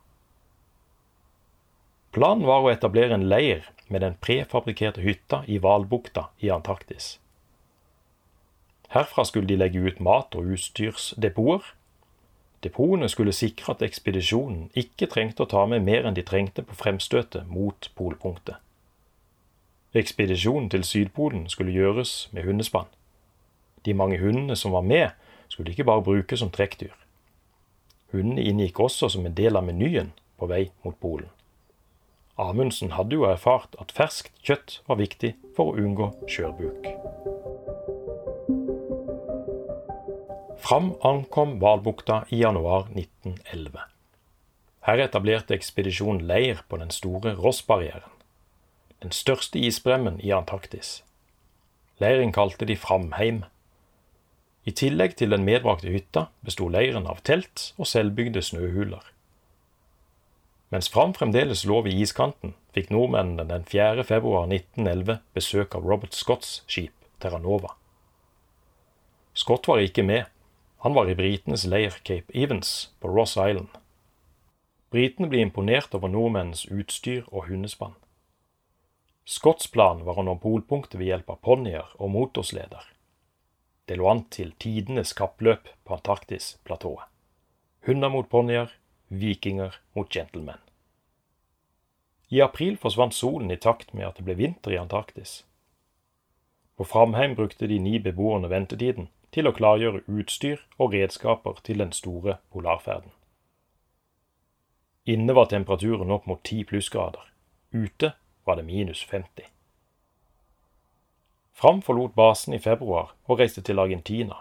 Planen 2.17 2.49
var 2.49 2.65
å 2.65 2.73
etablere 2.73 3.15
en 3.15 3.29
leir 3.29 3.69
med 3.93 4.01
den 4.01 4.17
prefabrikkerte 4.25 5.05
hytta 5.05 5.43
i 5.47 5.61
Hvalbukta 5.61 6.31
i 6.41 6.49
Antarktis. 6.51 7.19
Herfra 8.97 9.27
skulle 9.29 9.51
de 9.51 9.61
legge 9.61 9.85
ut 9.85 10.01
mat- 10.01 10.35
og 10.35 10.57
utstyrsdepoter 10.57 11.75
Depotene 12.65 13.09
skulle 13.13 13.35
sikre 13.37 13.75
at 13.77 13.83
ekspedisjonen 13.85 14.71
ikke 14.75 15.07
trengte 15.13 15.45
å 15.45 15.51
ta 15.51 15.67
med 15.71 15.85
mer 15.87 16.07
enn 16.09 16.17
de 16.17 16.25
trengte 16.27 16.65
på 16.67 16.75
fremstøtet 16.75 17.47
mot 17.53 17.91
polpunktet. 17.99 18.57
Ekspedisjonen 19.97 20.69
til 20.69 20.85
Sydpolen 20.85 21.47
skulle 21.49 21.73
gjøres 21.73 22.29
med 22.33 22.45
hundespann. 22.45 22.91
De 23.87 23.95
mange 23.95 24.19
hundene 24.21 24.57
som 24.57 24.73
var 24.73 24.83
med, 24.85 25.11
skulle 25.49 25.71
ikke 25.71 25.87
bare 25.89 26.03
brukes 26.03 26.43
som 26.43 26.51
trekkdyr. 26.51 26.93
Hundene 28.13 28.43
inngikk 28.45 28.81
også 28.81 29.09
som 29.09 29.25
en 29.27 29.37
del 29.39 29.57
av 29.57 29.65
menyen 29.65 30.13
på 30.37 30.49
vei 30.51 30.67
mot 30.85 30.99
Polen. 31.01 31.31
Amundsen 32.37 32.93
hadde 32.93 33.17
jo 33.17 33.25
erfart 33.25 33.79
at 33.81 33.95
ferskt 33.97 34.35
kjøtt 34.45 34.81
var 34.85 35.01
viktig 35.01 35.33
for 35.57 35.73
å 35.73 35.81
unngå 35.81 36.11
skjørbuk. 36.29 36.91
Fram 40.61 40.93
ankom 41.01 41.57
Hvalbukta 41.63 42.27
i 42.29 42.43
januar 42.43 42.91
1911. 42.93 43.81
Her 44.85 45.05
etablerte 45.07 45.57
ekspedisjonen 45.57 46.27
leir 46.29 46.61
på 46.69 46.77
den 46.83 46.93
store 46.93 47.33
Rossbarrieren, 47.41 48.16
den 49.07 49.15
største 49.15 49.61
isbremmen 49.63 50.19
i 50.19 50.33
Antarktis. 50.35 51.05
Leiren 52.03 52.33
kalte 52.35 52.67
de 52.67 52.75
Framheim. 52.77 53.45
I 54.67 54.73
tillegg 54.75 55.15
til 55.17 55.31
den 55.31 55.45
medbrakte 55.47 55.93
hytta 55.95 56.25
besto 56.43 56.67
leiren 56.67 57.07
av 57.07 57.21
telt 57.23 57.69
og 57.79 57.87
selvbygde 57.87 58.43
snøhuler. 58.43 59.05
Mens 60.75 60.91
Fram 60.91 61.15
fremdeles 61.15 61.63
lå 61.71 61.85
ved 61.87 61.95
iskanten, 61.95 62.57
fikk 62.75 62.91
nordmennene 62.91 63.47
den 63.47 63.63
4. 63.71 64.03
februar 64.09 64.49
1911 64.51 65.21
besøk 65.39 65.77
av 65.79 65.87
Robert 65.87 66.19
Scotts 66.19 66.65
skip 66.67 67.07
Terra 67.23 67.39
Nova. 67.39 67.77
Scott 69.39 69.69
var 69.71 69.85
ikke 69.85 70.03
med, 70.03 70.25
han 70.83 70.99
var 70.99 71.07
i 71.07 71.15
britenes 71.15 71.63
leir 71.63 71.95
Cape 72.03 72.35
Evans 72.35 72.91
på 72.99 73.15
Ross 73.15 73.37
Island. 73.39 73.71
Britene 74.91 75.31
ble 75.31 75.47
imponert 75.47 75.95
over 75.95 76.11
nordmennenes 76.11 76.67
utstyr 76.67 77.23
og 77.31 77.47
hundespann. 77.47 77.95
Scotts 79.29 79.67
plan 79.67 80.05
var 80.07 80.21
å 80.21 80.23
nå 80.23 80.37
polpunktet 80.39 81.01
ved 81.01 81.09
hjelp 81.09 81.31
av 81.35 81.41
ponnier 81.43 81.89
og 81.99 82.13
motorsleder. 82.15 82.85
Det 83.91 83.97
lå 83.99 84.07
an 84.07 84.21
til 84.31 84.53
tidenes 84.63 85.11
kappløp 85.19 85.73
på 85.83 85.97
Antarktis-platået. 85.97 87.09
Hunder 87.87 88.13
mot 88.15 88.29
ponnier, 88.31 88.71
vikinger 89.11 89.81
mot 89.99 90.07
gentlemen. 90.07 90.61
I 92.31 92.39
april 92.43 92.77
forsvant 92.79 93.15
solen 93.15 93.51
i 93.51 93.59
takt 93.59 93.91
med 93.95 94.07
at 94.07 94.21
det 94.21 94.27
ble 94.29 94.37
vinter 94.39 94.75
i 94.75 94.79
Antarktis. 94.79 95.41
På 96.79 96.87
Framheim 96.87 97.35
brukte 97.35 97.67
de 97.67 97.79
ni 97.83 97.99
beboerne 98.03 98.51
ventetiden 98.51 99.09
til 99.35 99.51
å 99.51 99.55
klargjøre 99.57 100.05
utstyr 100.07 100.63
og 100.79 100.95
redskaper 100.95 101.59
til 101.67 101.83
den 101.83 101.91
store 101.95 102.37
polarferden. 102.55 103.11
Inne 105.07 105.35
var 105.35 105.51
temperaturen 105.51 106.15
opp 106.15 106.31
mot 106.31 106.43
10 106.47 106.67
plussgrader. 106.71 107.27
Ute 107.75 108.13
var 108.47 108.57
det 108.57 108.65
minus 108.65 109.05
50. 109.05 109.45
Fram 111.53 111.83
forlot 111.83 112.15
basen 112.15 112.55
i 112.55 112.59
februar 112.59 113.15
og 113.25 113.39
reiste 113.39 113.63
til 113.63 113.79
Argentina. 113.79 114.35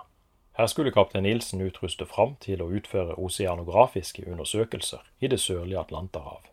Her 0.58 0.68
skulle 0.68 0.92
kaptein 0.92 1.24
Nilsen 1.24 1.62
utruste 1.62 2.06
Fram 2.06 2.36
til 2.40 2.62
å 2.64 2.68
utføre 2.72 3.18
oseanografiske 3.20 4.24
undersøkelser 4.32 5.04
i 5.20 5.28
det 5.28 5.40
sørlige 5.40 5.80
Atlanterhav. 5.80 6.44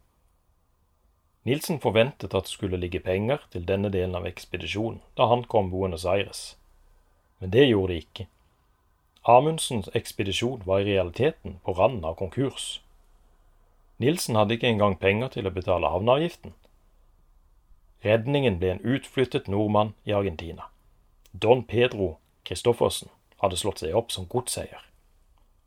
Nilsen 1.44 1.80
forventet 1.82 2.34
at 2.34 2.46
det 2.46 2.54
skulle 2.54 2.78
ligge 2.78 3.00
penger 3.00 3.42
til 3.50 3.66
denne 3.66 3.90
delen 3.90 4.14
av 4.14 4.26
ekspedisjonen 4.26 5.00
da 5.18 5.26
han 5.26 5.44
kom 5.44 5.70
Buenos 5.70 6.06
Aires. 6.06 6.56
Men 7.38 7.50
det 7.50 7.66
gjorde 7.66 7.92
de 7.92 7.98
ikke. 7.98 8.26
Amundsens 9.26 9.90
ekspedisjon 9.94 10.62
var 10.66 10.80
i 10.80 10.94
realiteten 10.94 11.58
på 11.64 11.74
randen 11.78 12.04
av 12.04 12.14
konkurs. 12.18 12.80
Nilsen 13.98 14.38
hadde 14.38 14.54
ikke 14.54 14.70
engang 14.70 14.96
penger 14.98 15.34
til 15.34 15.46
å 15.46 15.54
betale 15.54 15.90
havneavgiften. 15.90 16.54
Redningen 18.04 18.58
ble 18.58 18.72
en 18.72 18.80
utflyttet 18.82 19.48
nordmann 19.48 19.92
i 20.04 20.12
Argentina. 20.12 20.64
Don 21.32 21.62
Pedro 21.62 22.16
Christoffersen 22.44 23.08
hadde 23.38 23.56
slått 23.56 23.82
seg 23.82 23.94
opp 23.94 24.10
som 24.10 24.26
godseier. 24.26 24.82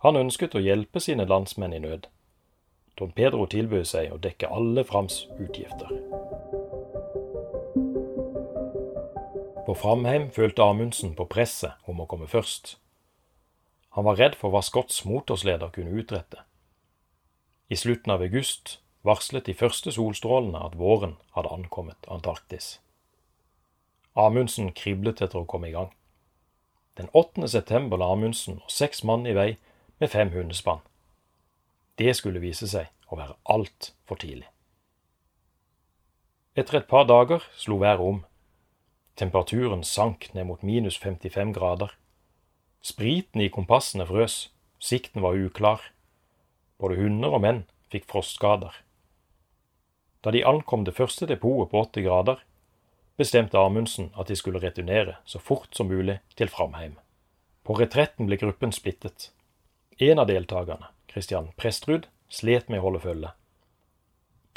Han 0.04 0.20
ønsket 0.20 0.56
å 0.56 0.64
hjelpe 0.64 1.00
sine 1.00 1.26
landsmenn 1.26 1.74
i 1.74 1.80
nød. 1.80 2.10
Don 3.00 3.12
Pedro 3.16 3.48
tilbød 3.48 3.88
seg 3.88 4.12
å 4.12 4.20
dekke 4.20 4.52
alle 4.52 4.84
Frams 4.88 5.26
utgifter. 5.40 5.92
På 9.66 9.74
Framheim 9.74 10.30
følte 10.32 10.64
Amundsen 10.64 11.16
på 11.16 11.26
presset 11.32 11.80
om 11.90 12.04
å 12.04 12.08
komme 12.08 12.28
først. 12.28 12.76
Han 13.96 14.06
var 14.06 14.20
redd 14.20 14.36
for 14.36 14.52
hva 14.52 14.62
Scotts 14.64 15.06
motorsleder 15.08 15.72
kunne 15.74 15.96
utrette. 15.96 16.44
I 17.72 17.80
slutten 17.80 18.12
av 18.14 18.22
august 18.22 18.78
varslet 19.06 19.46
de 19.46 19.54
første 19.54 19.94
solstrålene 19.94 20.60
at 20.66 20.78
våren 20.80 21.16
hadde 21.38 21.52
ankommet 21.54 22.10
Antarktis. 22.12 22.80
Amundsen 24.16 24.72
kriblet 24.74 25.22
etter 25.22 25.42
å 25.44 25.50
komme 25.50 25.70
i 25.70 25.76
gang. 25.76 25.92
Den 26.98 27.10
8. 27.14 27.48
september 27.52 28.00
la 28.00 28.12
Amundsen 28.16 28.62
og 28.64 28.72
seks 28.72 29.04
mann 29.04 29.28
i 29.28 29.36
vei 29.36 29.50
med 30.00 30.12
fem 30.12 30.32
hundespann. 30.34 30.82
Det 32.00 32.16
skulle 32.16 32.44
vise 32.44 32.68
seg 32.72 32.90
å 33.12 33.20
være 33.20 33.36
altfor 33.52 34.20
tidlig. 34.20 34.48
Etter 36.56 36.80
et 36.80 36.88
par 36.88 37.06
dager 37.08 37.44
slo 37.60 37.78
været 37.82 38.04
om 38.04 38.24
Temperaturen 39.16 39.84
sank 39.88 40.28
ned 40.36 40.48
mot 40.50 40.64
minus 40.64 40.98
55 41.00 41.54
grader. 41.56 41.94
Spriten 42.84 43.40
i 43.40 43.48
kompassene 43.48 44.04
frøs, 44.08 44.50
sikten 44.80 45.24
var 45.24 45.40
uklar. 45.40 45.86
Både 46.80 47.00
hunder 47.00 47.38
og 47.38 47.44
menn 47.46 47.62
fikk 47.94 48.10
frostskader. 48.12 48.76
Da 50.26 50.32
de 50.34 50.42
ankom 50.42 50.88
det 50.88 50.96
første 50.98 51.28
depotet 51.30 51.70
på 51.70 51.84
80 51.86 52.06
grader, 52.08 52.40
bestemte 53.16 53.60
Amundsen 53.62 54.10
at 54.18 54.28
de 54.28 54.36
skulle 54.36 54.60
returnere 54.64 55.20
så 55.26 55.38
fort 55.38 55.70
som 55.78 55.92
mulig 55.94 56.18
til 56.36 56.50
Framheim. 56.50 56.96
På 57.62 57.78
retretten 57.78 58.26
ble 58.26 58.40
gruppen 58.42 58.74
splittet. 58.74 59.30
En 60.02 60.20
av 60.20 60.26
deltakerne, 60.28 60.90
Christian 61.14 61.52
Prestrud, 61.62 62.10
slet 62.28 62.74
med 62.74 62.82
å 62.82 62.88
holde 62.88 63.04
følge. 63.06 63.32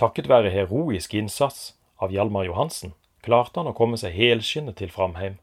Takket 0.01 0.31
være 0.33 0.55
heroisk 0.55 1.13
innsats 1.15 1.75
av 2.01 2.17
Hjalmar 2.17 2.49
Johansen 2.49 2.97
klarte 3.21 3.61
han 3.61 3.69
å 3.69 3.77
komme 3.77 4.01
seg 4.01 4.17
helskinnet 4.17 4.79
til 4.81 4.93
Framheim. 4.95 5.37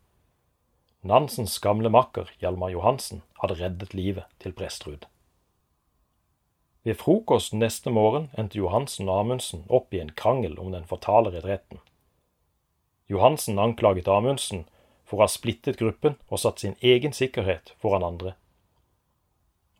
Nansens 1.05 1.59
gamle 1.61 1.91
makker 1.93 2.31
Hjalmar 2.41 2.73
Johansen 2.73 3.21
hadde 3.43 3.59
reddet 3.61 3.93
livet 3.93 4.25
til 4.41 4.57
Prestrud. 4.57 5.05
Ved 6.85 6.99
frokost 7.01 7.53
neste 7.53 7.89
morgen 7.89 8.27
endte 8.37 8.59
Johansen 8.59 9.09
og 9.09 9.23
Amundsen 9.23 9.63
opp 9.73 9.93
i 9.93 9.99
en 10.03 10.11
krangel 10.13 10.59
om 10.61 10.69
den 10.69 10.83
fatale 10.85 11.31
retretten. 11.33 11.79
Johansen 13.09 13.57
anklaget 13.57 14.07
Amundsen 14.07 14.67
for 15.01 15.17
å 15.17 15.25
ha 15.25 15.29
splittet 15.33 15.79
gruppen 15.81 16.19
og 16.29 16.43
satt 16.43 16.61
sin 16.61 16.75
egen 16.85 17.13
sikkerhet 17.13 17.73
foran 17.81 18.05
andre. 18.05 18.35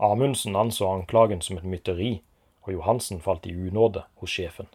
Amundsen 0.02 0.58
anså 0.58 0.88
anklagen 0.90 1.44
som 1.46 1.60
et 1.60 1.68
mytteri, 1.70 2.24
og 2.66 2.74
Johansen 2.74 3.22
falt 3.22 3.46
i 3.46 3.54
unåde 3.54 4.02
hos 4.18 4.34
sjefen. 4.34 4.66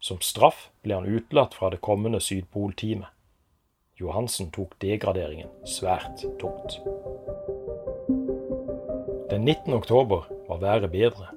Som 0.00 0.22
straff 0.24 0.70
ble 0.80 0.96
han 0.96 1.08
utelatt 1.08 1.52
fra 1.54 1.68
det 1.72 1.82
kommende 1.84 2.20
Sydpolteamet. 2.20 3.12
Johansen 4.00 4.48
tok 4.56 4.72
degraderingen 4.80 5.52
svært 5.68 6.24
tungt. 6.40 6.80
Den 9.30 9.44
19. 9.44 9.76
oktober 9.76 10.24
var 10.54 10.60
været 10.60 10.90
bedre, 10.90 11.28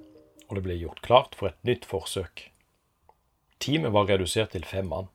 og 0.48 0.56
det 0.56 0.64
ble 0.64 0.78
gjort 0.78 1.02
klart 1.02 1.36
for 1.36 1.50
et 1.50 1.64
nytt 1.66 1.86
forsøk. 1.86 2.52
Teamet 3.60 3.94
var 3.94 4.10
redusert 4.10 4.50
til 4.54 4.66
fem 4.66 4.86
mann. 4.86 5.08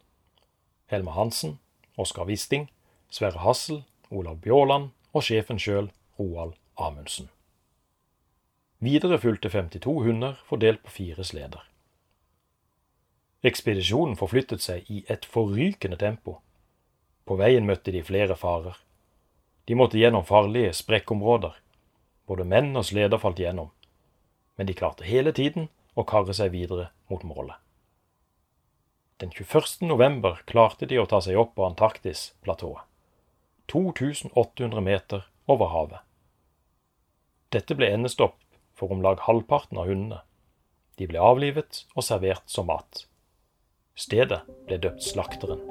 Helmer 0.91 1.13
Hansen, 1.13 1.59
Oskar 1.97 2.27
Wisting, 2.27 2.71
Sverre 3.11 3.39
Hassel, 3.39 3.85
Olav 4.11 4.37
Bjåland 4.37 4.91
og 5.13 5.23
sjefen 5.23 5.59
sjøl, 5.59 5.91
Roald 6.19 6.55
Amundsen. 6.77 7.29
Videre 8.79 9.19
fulgte 9.19 9.49
52 9.49 10.05
hunder 10.05 10.41
fordelt 10.45 10.83
på 10.83 10.91
fire 10.91 11.25
sleder. 11.25 11.63
Ekspedisjonen 13.43 14.17
forflyttet 14.17 14.63
seg 14.63 14.91
i 14.91 15.05
et 15.11 15.25
forrykende 15.27 15.97
tempo. 15.97 16.41
På 17.25 17.37
veien 17.39 17.67
møtte 17.67 17.95
de 17.95 18.03
flere 18.03 18.35
farer. 18.37 18.75
De 19.67 19.79
måtte 19.79 19.99
gjennom 19.99 20.27
farlige 20.27 20.73
sprekkområder. 20.75 21.55
Både 22.27 22.45
menn 22.45 22.75
og 22.77 22.87
sleder 22.87 23.19
falt 23.23 23.39
gjennom, 23.39 23.71
men 24.57 24.69
de 24.69 24.77
klarte 24.77 25.07
hele 25.09 25.33
tiden 25.33 25.69
å 25.95 26.05
karre 26.09 26.35
seg 26.37 26.53
videre 26.55 26.91
mot 27.11 27.25
målet. 27.27 27.57
Den 29.23 29.31
21. 29.31 29.85
november 29.87 30.41
klarte 30.51 30.89
de 30.91 30.99
å 30.99 31.07
ta 31.07 31.21
seg 31.23 31.39
opp 31.39 31.55
på 31.55 31.67
Antarktis-platået. 31.69 32.83
2800 33.71 34.83
meter 34.83 35.29
over 35.47 35.71
havet. 35.71 36.03
Dette 37.55 37.77
ble 37.79 37.93
endestopp 37.95 38.41
for 38.75 38.91
om 38.91 39.03
lag 39.05 39.23
halvparten 39.23 39.79
av 39.79 39.87
hundene. 39.87 40.23
De 40.99 41.07
ble 41.09 41.23
avlivet 41.23 41.85
og 41.95 42.05
servert 42.05 42.49
som 42.51 42.67
mat. 42.69 43.07
Stedet 43.95 44.43
ble 44.67 44.81
døpt 44.83 45.05
Slakteren. 45.05 45.63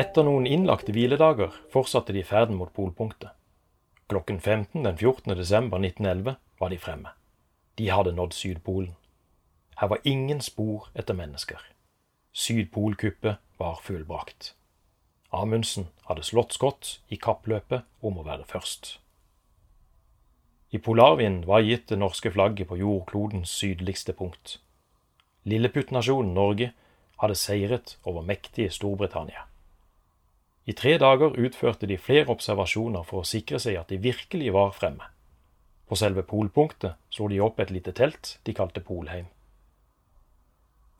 Etter 0.00 0.24
noen 0.24 0.46
innlagte 0.48 0.94
hviledager 0.96 1.54
fortsatte 1.72 2.14
de 2.16 2.24
ferden 2.24 2.58
mot 2.58 2.72
polpunktet. 2.72 3.30
Klokken 4.10 4.40
15 4.40 4.82
den 4.82 4.96
14. 4.98 5.36
desember 5.36 5.78
1911 5.78 6.34
var 6.58 6.68
de 6.68 6.78
fremme. 6.78 7.08
De 7.78 7.90
hadde 7.90 8.12
nådd 8.12 8.32
Sydpolen. 8.34 8.96
Her 9.76 9.88
var 9.88 10.00
ingen 10.04 10.40
spor 10.40 10.88
etter 10.98 11.14
mennesker. 11.14 11.60
Sydpolkuppet 12.32 13.36
var 13.58 13.78
fullbrakt. 13.84 14.56
Amundsen 15.30 15.86
hadde 16.08 16.26
slått 16.26 16.56
skott 16.58 16.90
i 17.06 17.20
kappløpet 17.22 17.86
om 18.02 18.18
å 18.18 18.24
være 18.26 18.48
først. 18.50 18.96
I 20.74 20.82
polarvinden 20.82 21.46
var 21.46 21.62
gitt 21.62 21.86
det 21.94 22.00
norske 22.02 22.34
flagget 22.34 22.66
på 22.66 22.80
jordklodens 22.82 23.54
sydligste 23.62 24.16
punkt. 24.18 24.56
Lilleputtnasjonen 25.46 26.34
Norge 26.34 26.72
hadde 27.22 27.38
seiret 27.38 27.94
over 28.02 28.26
mektige 28.26 28.74
Storbritannia. 28.74 29.46
I 30.70 30.74
tre 30.78 30.98
dager 31.02 31.34
utførte 31.34 31.88
de 31.90 31.96
flere 31.98 32.28
observasjoner 32.30 33.02
for 33.08 33.24
å 33.24 33.26
sikre 33.26 33.58
seg 33.58 33.80
at 33.80 33.90
de 33.90 33.98
virkelig 33.98 34.52
var 34.54 34.70
fremme. 34.76 35.08
På 35.90 35.98
selve 35.98 36.22
polpunktet 36.22 36.94
så 37.10 37.26
de 37.32 37.40
opp 37.42 37.58
et 37.58 37.72
lite 37.74 37.90
telt 37.96 38.36
de 38.46 38.54
kalte 38.54 38.82
Polheim. 38.84 39.26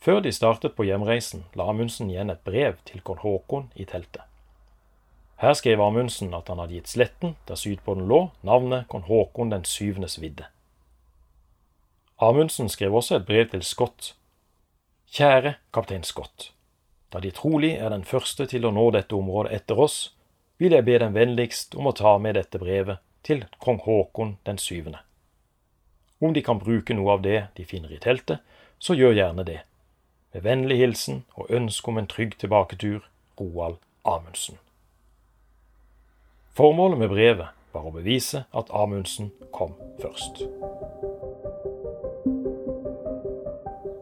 Før 0.02 0.22
de 0.24 0.32
startet 0.32 0.74
på 0.74 0.88
hjemreisen, 0.88 1.44
la 1.54 1.68
Amundsen 1.70 2.10
igjen 2.10 2.32
et 2.32 2.42
brev 2.42 2.80
til 2.88 3.04
kong 3.06 3.20
Haakon 3.22 3.68
i 3.76 3.86
teltet. 3.86 4.24
Her 5.40 5.54
skrev 5.54 5.80
Amundsen 5.84 6.34
at 6.34 6.48
han 6.50 6.58
hadde 6.58 6.74
gitt 6.78 6.90
sletten 6.90 7.36
der 7.48 7.60
Sydpåden 7.60 8.08
lå, 8.08 8.22
navnet 8.42 8.88
kong 8.88 9.04
Haakon 9.06 9.52
den 9.52 9.68
syvendes 9.68 10.18
vidde. 10.20 10.48
Amundsen 12.18 12.68
skrev 12.68 12.96
også 12.96 13.20
et 13.20 13.28
brev 13.28 13.46
til 13.52 13.62
Scott. 13.62 14.16
Kjære 15.12 15.54
kaptein 15.72 16.02
Scott. 16.04 16.50
Da 17.10 17.20
de 17.20 17.30
trolig 17.34 17.74
er 17.76 17.90
den 17.90 18.04
første 18.06 18.46
til 18.46 18.66
å 18.66 18.72
nå 18.74 18.90
dette 18.94 19.16
området 19.16 19.52
etter 19.52 19.78
oss, 19.82 20.14
vil 20.60 20.76
jeg 20.76 20.86
be 20.86 20.98
dem 21.02 21.14
vennligst 21.16 21.74
om 21.74 21.88
å 21.90 21.96
ta 21.96 22.16
med 22.18 22.36
dette 22.38 22.60
brevet 22.60 23.00
til 23.26 23.44
kong 23.58 23.80
Haakon 23.86 24.36
den 24.46 24.58
syvende. 24.58 25.00
Om 26.20 26.34
de 26.36 26.42
kan 26.44 26.60
bruke 26.60 26.94
noe 26.94 27.16
av 27.16 27.22
det 27.24 27.46
de 27.56 27.64
finner 27.64 27.92
i 27.92 28.00
teltet, 28.00 28.44
så 28.78 28.94
gjør 28.94 29.16
gjerne 29.16 29.44
det. 29.44 29.60
Med 30.32 30.44
vennlig 30.44 30.76
hilsen 30.78 31.24
og 31.34 31.50
ønske 31.50 31.90
om 31.90 31.98
en 31.98 32.08
trygg 32.08 32.36
tilbaketur, 32.38 33.08
Roald 33.40 33.80
Amundsen. 34.04 34.60
Formålet 36.54 37.00
med 37.00 37.08
brevet 37.08 37.56
var 37.72 37.88
å 37.88 37.94
bevise 37.94 38.44
at 38.52 38.70
Amundsen 38.74 39.32
kom 39.54 39.74
først. 40.02 40.44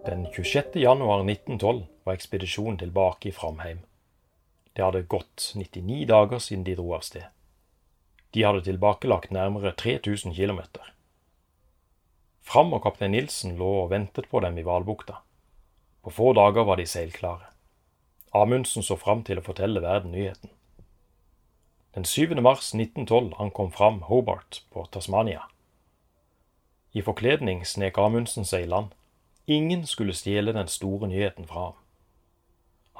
Den 0.08 0.26
26. 0.32 0.64
januar 0.74 1.20
1912 1.30 1.86
var 2.04 2.14
ekspedisjonen 2.14 2.78
tilbake 2.78 3.28
i 3.28 3.32
Framheim. 3.32 3.78
Det 4.72 4.82
hadde 4.82 5.02
gått 5.02 5.52
99 5.56 6.06
dager 6.08 6.38
siden 6.40 6.64
de 6.64 6.76
dro 6.78 6.94
av 6.96 7.02
sted. 7.04 7.26
De 8.32 8.46
hadde 8.46 8.62
tilbakelagt 8.64 9.34
nærmere 9.36 9.74
3000 9.76 10.32
km. 10.32 10.62
Fram 12.40 12.72
og 12.72 12.86
kaptein 12.86 13.12
Nilsen 13.12 13.58
lå 13.60 13.68
og 13.82 13.90
ventet 13.90 14.30
på 14.32 14.40
dem 14.40 14.56
i 14.56 14.64
Hvalbukta. 14.64 15.20
På 16.00 16.10
få 16.10 16.32
dager 16.32 16.64
var 16.64 16.80
de 16.80 16.88
seilklare. 16.88 17.52
Amundsen 18.32 18.82
så 18.82 18.96
fram 18.96 19.26
til 19.28 19.42
å 19.42 19.44
fortelle 19.44 19.84
verden 19.84 20.16
nyheten. 20.16 20.48
Den 21.92 22.08
7. 22.08 22.32
mars 22.40 22.72
1912 22.72 23.34
ankom 23.36 23.76
Fram 23.76 24.00
Hobart 24.08 24.62
på 24.72 24.88
Tasmania. 24.88 25.50
I 26.96 27.04
forkledning 27.04 27.66
snek 27.68 28.00
Amundsen 28.00 28.48
seg 28.48 28.64
i 28.64 28.72
land. 28.72 28.96
Ingen 29.48 29.86
skulle 29.86 30.12
stjele 30.12 30.52
den 30.52 30.68
store 30.68 31.08
nyheten 31.08 31.46
fra 31.48 31.62
ham. 31.70 31.76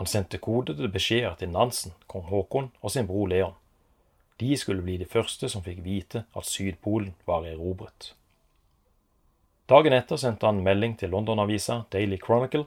Han 0.01 0.07
sendte 0.07 0.39
kodede 0.39 0.89
beskjeder 0.89 1.35
til 1.37 1.51
Nansen, 1.53 1.93
kong 2.09 2.25
Haakon 2.31 2.71
og 2.81 2.91
sin 2.95 3.07
bror 3.07 3.29
Leon. 3.29 3.53
De 4.41 4.57
skulle 4.57 4.83
bli 4.83 4.97
de 4.97 5.05
første 5.05 5.49
som 5.53 5.63
fikk 5.63 5.85
vite 5.85 6.25
at 6.33 6.49
Sydpolen 6.49 7.13
var 7.27 7.45
erobret. 7.45 8.15
Dagen 9.69 9.93
etter 9.93 10.17
sendte 10.17 10.49
han 10.49 10.65
melding 10.65 10.97
til 10.97 11.11
London-avisa 11.13 11.83
Daily 11.93 12.17
Chronicle. 12.17 12.65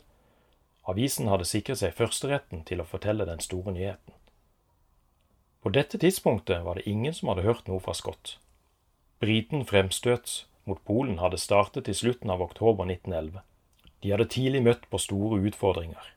Avisen 0.85 1.31
hadde 1.31 1.49
sikret 1.49 1.81
seg 1.81 1.97
førsteretten 1.97 2.61
til 2.69 2.83
å 2.83 2.89
fortelle 2.93 3.25
den 3.25 3.41
store 3.41 3.73
nyheten. 3.73 4.13
På 5.61 5.73
dette 5.73 5.97
tidspunktet 5.97 6.61
var 6.65 6.77
det 6.77 6.85
ingen 6.85 7.13
som 7.17 7.33
hadde 7.33 7.49
hørt 7.49 7.65
noe 7.65 7.81
fra 7.81 7.97
Scott. 7.97 8.37
Briten 9.17 9.65
fremstøt 9.65 10.43
mot 10.69 10.83
Polen 10.85 11.17
hadde 11.17 11.41
startet 11.41 11.89
i 11.89 11.97
slutten 11.97 12.29
av 12.29 12.45
oktober 12.45 12.85
1911. 12.85 13.41
De 14.01 14.11
hadde 14.11 14.29
tidlig 14.33 14.63
møtt 14.65 14.87
på 14.89 14.99
store 15.01 15.41
utfordringer. 15.45 16.13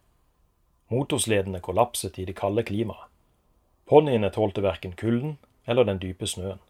Motorsledene 0.93 1.61
kollapset 1.61 2.19
i 2.19 2.25
det 2.25 2.37
kalde 2.39 2.65
klimaet. 2.65 3.11
Ponniene 3.85 4.31
tålte 4.33 4.63
verken 4.65 4.95
kulden 4.97 5.37
eller 5.67 5.85
den 5.85 6.01
dype 6.01 6.27
snøen. 6.27 6.61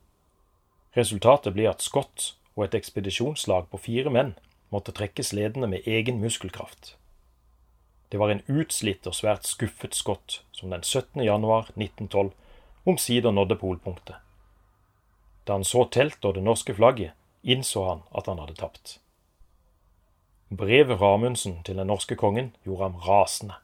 Resultatet 0.96 1.54
ble 1.54 1.68
at 1.70 1.82
Scott 1.82 2.34
og 2.54 2.66
et 2.66 2.74
ekspedisjonslag 2.78 3.70
på 3.70 3.78
fire 3.86 4.10
menn 4.10 4.34
måtte 4.74 4.94
trekke 4.94 5.22
sledene 5.26 5.68
med 5.70 5.86
egen 5.86 6.20
muskelkraft. 6.22 6.96
Det 8.10 8.18
var 8.18 8.30
en 8.30 8.42
utslitt 8.46 9.06
og 9.10 9.14
svært 9.14 9.46
skuffet 9.46 9.94
Scott 9.94 10.40
som 10.52 10.70
den 10.70 10.82
17. 10.82 11.22
januar 11.22 11.70
1912 11.74 12.30
omsider 12.86 13.30
nådde 13.30 13.58
polpunktet. 13.58 14.16
Da 15.46 15.58
han 15.58 15.64
så 15.64 15.86
teltet 15.90 16.24
og 16.24 16.34
det 16.34 16.44
norske 16.44 16.74
flagget, 16.74 17.12
innså 17.42 17.84
han 17.88 18.04
at 18.14 18.26
han 18.30 18.38
hadde 18.38 18.58
tapt. 18.58 18.98
Brevet 20.48 20.98
fra 20.98 21.14
Amundsen 21.14 21.62
til 21.64 21.78
den 21.80 21.88
norske 21.88 22.16
kongen 22.20 22.52
gjorde 22.64 22.84
ham 22.84 22.96
rasende. 23.00 23.54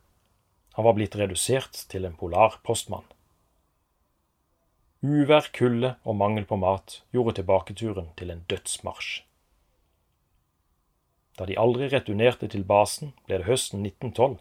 Han 0.75 0.85
var 0.85 0.97
blitt 0.97 1.17
redusert 1.17 1.85
til 1.93 2.07
en 2.09 2.17
polar 2.17 2.57
postmann. 2.65 3.05
Uvær, 5.03 5.51
kulde 5.53 5.95
og 6.05 6.17
mangel 6.17 6.45
på 6.45 6.57
mat 6.57 7.03
gjorde 7.13 7.39
tilbaketuren 7.39 8.11
til 8.17 8.31
en 8.33 8.45
dødsmarsj. 8.49 9.23
Da 11.39 11.47
de 11.49 11.57
aldri 11.57 11.89
returnerte 11.89 12.49
til 12.53 12.65
basen, 12.69 13.15
ble 13.25 13.39
det 13.41 13.49
høsten 13.49 13.85
1912 13.87 14.41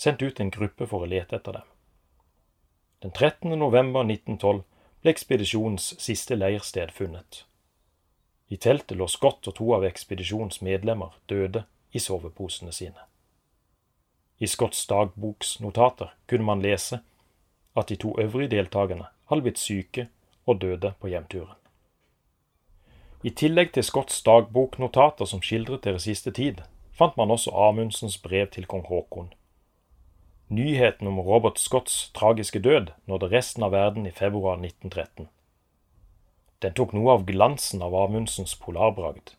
sendt 0.00 0.22
ut 0.22 0.40
en 0.40 0.50
gruppe 0.50 0.86
for 0.90 1.04
å 1.04 1.10
lete 1.10 1.36
etter 1.36 1.58
dem. 1.58 1.66
Den 3.04 3.12
13. 3.12 3.52
november 3.58 4.02
1912 4.06 4.62
ble 5.02 5.12
ekspedisjonens 5.14 5.92
siste 6.02 6.38
leirsted 6.38 6.90
funnet. 6.96 7.44
I 8.48 8.56
teltet 8.56 8.98
lå 8.98 9.06
Scott 9.06 9.46
og 9.46 9.58
to 9.60 9.68
av 9.76 9.86
ekspedisjonens 9.86 10.58
medlemmer 10.64 11.14
døde 11.30 11.66
i 11.92 11.98
soveposene 11.98 12.72
sine. 12.72 13.06
I 14.38 14.46
Scotts 14.46 14.86
dagboksnotater 14.86 16.14
kunne 16.26 16.44
man 16.44 16.62
lese 16.62 17.00
at 17.76 17.88
de 17.88 17.96
to 17.96 18.14
øvrige 18.20 18.50
deltakerne 18.50 19.06
hadde 19.28 19.42
blitt 19.42 19.58
syke 19.58 20.08
og 20.46 20.60
døde 20.60 20.92
på 21.00 21.08
hjemturen. 21.08 21.56
I 23.22 23.30
tillegg 23.30 23.72
til 23.72 23.84
Scotts 23.84 24.22
dagboknotater 24.22 25.28
som 25.28 25.42
skildret 25.42 25.84
deres 25.84 26.06
siste 26.08 26.30
tid, 26.30 26.62
fant 26.96 27.16
man 27.16 27.30
også 27.30 27.50
Amundsens 27.50 28.16
brev 28.18 28.48
til 28.48 28.66
kong 28.66 28.86
Haakon. 28.88 29.32
Nyheten 30.48 31.06
om 31.06 31.20
Robert 31.20 31.58
Scotts 31.58 32.10
tragiske 32.14 32.58
død 32.58 32.86
nådde 33.06 33.28
resten 33.30 33.62
av 33.62 33.72
verden 33.72 34.06
i 34.06 34.10
februar 34.10 34.56
1913. 34.56 35.28
Den 36.62 36.74
tok 36.74 36.96
noe 36.96 37.12
av 37.12 37.26
glansen 37.28 37.82
av 37.82 37.94
Amundsens 37.94 38.56
polarbragd 38.56 39.36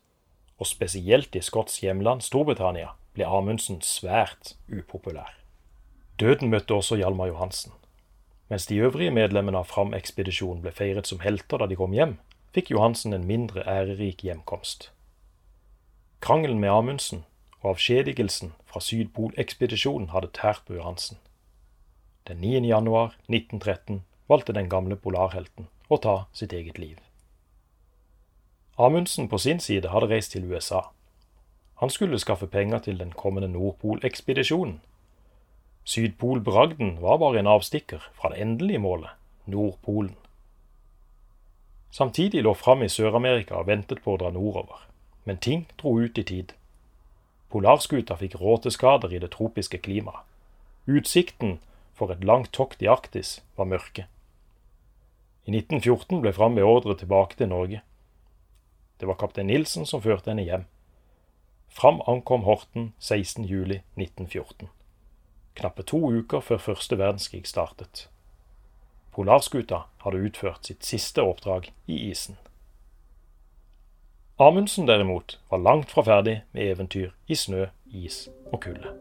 og 0.62 0.68
spesielt 0.70 1.34
i 1.34 1.42
Scotts 1.42 1.80
hjemland 1.82 2.22
Storbritannia, 2.22 2.92
ble 3.16 3.26
Amundsen 3.26 3.80
svært 3.82 4.54
upopulær. 4.70 5.34
Døden 6.20 6.52
møtte 6.52 6.76
også 6.76 7.00
Hjalmar 7.00 7.32
Johansen. 7.32 7.74
Mens 8.52 8.68
de 8.70 8.78
øvrige 8.84 9.10
medlemmene 9.10 9.58
av 9.58 9.70
Fram-ekspedisjonen 9.72 10.62
ble 10.62 10.70
feiret 10.76 11.10
som 11.10 11.22
helter 11.24 11.58
da 11.58 11.66
de 11.66 11.78
kom 11.80 11.96
hjem, 11.96 12.18
fikk 12.54 12.70
Johansen 12.70 13.16
en 13.16 13.26
mindre 13.26 13.64
ærerik 13.66 14.22
hjemkomst. 14.22 14.90
Krangelen 16.22 16.60
med 16.62 16.70
Amundsen 16.70 17.24
og 17.62 17.72
avskjedigelsen 17.74 18.52
fra 18.68 18.82
Sydpolekspedisjonen 18.84 20.12
hadde 20.12 20.30
tært 20.36 20.62
på 20.68 20.76
Johansen. 20.78 21.18
Den 22.28 22.38
9. 22.44 22.60
januar 22.68 23.16
1913 23.26 24.04
valgte 24.30 24.54
den 24.54 24.70
gamle 24.70 24.94
polarhelten 24.94 25.66
å 25.90 25.98
ta 25.98 26.16
sitt 26.36 26.54
eget 26.54 26.78
liv. 26.78 27.00
Amundsen 28.78 29.28
på 29.28 29.38
sin 29.38 29.60
side 29.60 29.88
hadde 29.88 30.08
reist 30.08 30.32
til 30.32 30.44
USA. 30.52 30.80
Han 31.82 31.90
skulle 31.90 32.18
skaffe 32.18 32.46
penger 32.46 32.78
til 32.78 32.98
den 32.98 33.12
kommende 33.12 33.48
Nordpolekspedisjonen. 33.48 34.80
Sydpolbragden 35.84 37.02
var 37.02 37.16
bare 37.18 37.38
en 37.38 37.46
avstikker 37.46 37.98
fra 38.14 38.28
det 38.28 38.40
endelige 38.40 38.78
målet, 38.78 39.10
Nordpolen. 39.46 40.16
Samtidig 41.90 42.42
lå 42.42 42.54
Fram 42.54 42.82
i 42.82 42.88
Sør-Amerika 42.88 43.54
og 43.54 43.66
ventet 43.66 44.00
på 44.00 44.14
å 44.14 44.20
dra 44.22 44.30
nordover, 44.30 44.86
men 45.24 45.36
ting 45.36 45.66
dro 45.82 45.98
ut 46.00 46.18
i 46.18 46.24
tid. 46.24 46.54
Polarskuta 47.52 48.16
fikk 48.16 48.38
råteskader 48.40 49.12
i 49.12 49.20
det 49.20 49.34
tropiske 49.34 49.78
klimaet. 49.78 50.24
Utsikten 50.88 51.58
for 51.94 52.10
et 52.10 52.24
langt 52.24 52.52
tokt 52.56 52.80
i 52.82 52.88
Arktis 52.88 53.42
var 53.56 53.68
mørke. 53.68 54.06
I 55.44 55.52
1914 55.52 56.22
ble 56.22 56.32
Fram 56.32 56.56
beordret 56.56 57.02
tilbake 57.02 57.36
til 57.36 57.52
Norge. 57.52 57.82
Det 59.02 59.06
var 59.06 59.14
kaptein 59.14 59.48
Nilsen 59.50 59.82
som 59.86 59.98
førte 59.98 60.30
henne 60.30 60.44
hjem. 60.46 60.64
Fram 61.66 61.96
ankom 62.06 62.44
Horten 62.46 62.92
16.07.1914. 63.02 64.68
Knappe 65.58 65.82
to 65.82 65.98
uker 66.20 66.38
før 66.38 66.60
første 66.62 66.98
verdenskrig 67.00 67.42
startet. 67.50 68.04
Polarskuta 69.10 69.80
hadde 70.04 70.22
utført 70.22 70.70
sitt 70.70 70.86
siste 70.86 71.26
oppdrag 71.26 71.72
i 71.90 71.98
isen. 72.12 72.38
Amundsen 74.38 74.86
derimot 74.86 75.40
var 75.50 75.66
langt 75.66 75.90
fra 75.90 76.06
ferdig 76.06 76.36
med 76.54 76.70
eventyr 76.70 77.10
i 77.26 77.34
snø, 77.34 77.72
is 77.90 78.28
og 78.52 78.62
kulde. 78.62 78.94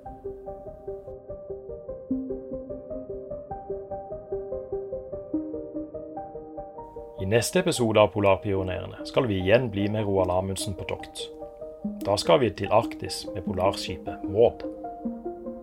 Neste 7.31 7.59
episode 7.59 7.99
av 7.99 8.09
Polarpionerene 8.11 9.05
skal 9.07 9.23
vi 9.29 9.37
igjen 9.39 9.69
bli 9.71 9.85
med 9.89 10.03
Roald 10.03 10.31
Amundsen 10.33 10.73
på 10.75 10.83
tokt. 10.89 11.29
Da 12.03 12.17
skal 12.19 12.41
vi 12.41 12.49
til 12.51 12.71
Arktis 12.75 13.23
med 13.31 13.45
polarskipet 13.45 14.25
Maud. 14.27 14.65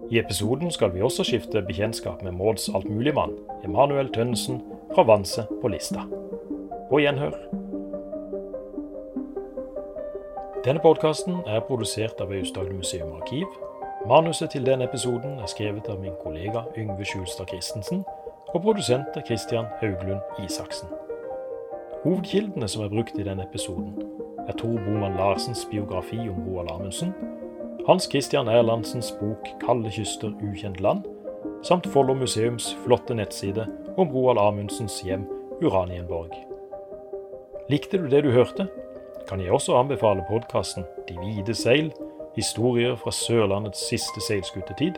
I 0.09 0.17
episoden 0.23 0.73
skal 0.73 0.95
vi 0.95 1.03
også 1.05 1.27
skifte 1.29 1.61
bekjentskap 1.67 2.23
med 2.25 2.33
Mauds 2.39 2.71
altmuligmann, 2.73 3.35
Emanuel 3.67 4.09
Tønnesen 4.15 4.63
fra 4.95 5.05
Vanse 5.05 5.45
på 5.61 5.69
Lista. 5.69 6.07
På 6.89 7.03
gjenhør. 7.03 7.37
Denne 10.65 10.81
podkasten 10.81 11.43
er 11.47 11.61
produsert 11.69 12.23
av 12.25 12.33
Aust-Agder 12.33 12.79
museum 12.79 13.13
arkiv. 13.21 13.45
Manuset 14.09 14.55
til 14.57 14.65
denne 14.65 14.89
episoden 14.89 15.37
er 15.37 15.53
skrevet 15.53 15.93
av 15.93 16.01
min 16.01 16.17
kollega 16.25 16.65
Yngve 16.81 17.05
Skjulstad 17.05 17.53
Christensen, 17.53 18.07
og 18.55 18.63
produsent 18.65 19.21
er 19.21 19.29
Christian 19.29 19.69
Hauglund 19.83 20.25
Isaksen. 20.41 20.89
Hovedkildene 22.09 22.65
som 22.73 22.87
er 22.87 22.89
brukt 22.89 23.19
i 23.21 23.25
denne 23.27 23.45
episoden, 23.45 23.91
er 24.49 24.55
Tor 24.57 24.79
Boman 24.81 25.19
Larsens 25.19 25.67
biografi 25.69 26.17
om 26.23 26.39
Roald 26.47 26.71
Amundsen, 26.73 27.11
Hans 27.85 28.07
Christian 28.09 28.49
Erlandsens 28.49 29.11
bok 29.21 29.45
'Kalde 29.61 29.93
kyster, 29.93 30.33
ukjent 30.41 30.81
land', 30.81 31.05
samt 31.63 31.87
Follo 31.93 32.15
museums 32.15 32.71
flotte 32.87 33.15
nettside 33.15 33.67
om 33.99 34.09
Roald 34.09 34.41
Amundsens 34.41 35.03
hjem 35.05 35.29
Uranienborg. 35.61 36.33
Likte 37.69 37.99
du 37.99 38.09
det 38.09 38.25
du 38.25 38.31
hørte? 38.31 38.69
Kan 39.29 39.41
jeg 39.41 39.53
også 39.53 39.77
anbefale 39.77 40.25
podkasten 40.31 40.85
'De 41.09 41.15
hvite 41.21 41.55
seil 41.55 41.93
historier 42.37 42.97
fra 42.97 43.11
Sørlandets 43.11 43.89
siste 43.89 44.21
seilskutetid'. 44.21 44.97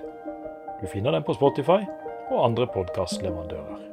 Du 0.82 0.86
finner 0.86 1.10
den 1.10 1.22
på 1.22 1.34
Spotify 1.34 1.82
og 2.30 2.44
andre 2.44 2.66
podkastleverandører. 2.66 3.89